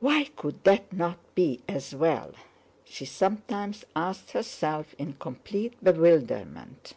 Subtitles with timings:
[0.00, 2.32] "Why could that not be as well?"
[2.82, 6.94] she sometimes asked herself in complete bewilderment.